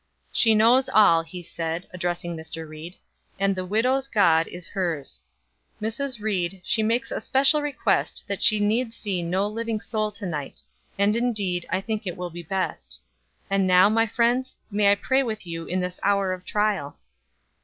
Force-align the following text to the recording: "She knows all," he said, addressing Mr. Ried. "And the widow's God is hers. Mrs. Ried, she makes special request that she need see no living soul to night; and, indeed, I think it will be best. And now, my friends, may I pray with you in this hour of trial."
"She 0.31 0.55
knows 0.55 0.89
all," 0.89 1.21
he 1.21 1.43
said, 1.43 1.87
addressing 1.93 2.35
Mr. 2.35 2.67
Ried. 2.67 2.95
"And 3.39 3.55
the 3.55 3.67
widow's 3.67 4.07
God 4.07 4.47
is 4.47 4.67
hers. 4.69 5.21
Mrs. 5.79 6.19
Ried, 6.19 6.59
she 6.65 6.81
makes 6.81 7.11
special 7.23 7.61
request 7.61 8.23
that 8.27 8.41
she 8.41 8.59
need 8.59 8.95
see 8.95 9.21
no 9.21 9.45
living 9.47 9.79
soul 9.79 10.11
to 10.13 10.25
night; 10.25 10.59
and, 10.97 11.15
indeed, 11.15 11.67
I 11.69 11.81
think 11.81 12.07
it 12.07 12.17
will 12.17 12.31
be 12.31 12.41
best. 12.41 12.99
And 13.47 13.67
now, 13.67 13.89
my 13.89 14.07
friends, 14.07 14.57
may 14.71 14.91
I 14.91 14.95
pray 14.95 15.21
with 15.21 15.45
you 15.45 15.65
in 15.67 15.81
this 15.81 15.99
hour 16.01 16.33
of 16.33 16.45
trial." 16.45 16.97